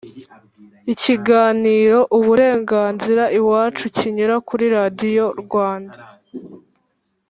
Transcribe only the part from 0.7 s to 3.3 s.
ikiganiro uburenganzira